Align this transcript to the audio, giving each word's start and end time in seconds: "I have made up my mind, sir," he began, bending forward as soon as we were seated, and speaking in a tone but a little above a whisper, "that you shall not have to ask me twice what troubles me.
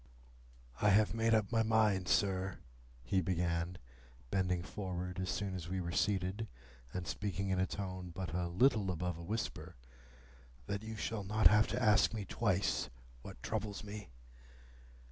"I 0.81 0.89
have 0.89 1.13
made 1.13 1.35
up 1.35 1.51
my 1.51 1.61
mind, 1.61 2.07
sir," 2.07 2.57
he 3.03 3.21
began, 3.21 3.77
bending 4.31 4.63
forward 4.63 5.19
as 5.19 5.29
soon 5.29 5.53
as 5.53 5.69
we 5.69 5.79
were 5.79 5.91
seated, 5.91 6.47
and 6.91 7.05
speaking 7.05 7.49
in 7.49 7.59
a 7.59 7.67
tone 7.67 8.09
but 8.09 8.33
a 8.33 8.47
little 8.47 8.89
above 8.89 9.19
a 9.19 9.23
whisper, 9.23 9.75
"that 10.65 10.81
you 10.81 10.95
shall 10.95 11.23
not 11.23 11.45
have 11.45 11.67
to 11.67 11.79
ask 11.79 12.15
me 12.15 12.25
twice 12.25 12.89
what 13.21 13.43
troubles 13.43 13.83
me. 13.83 14.09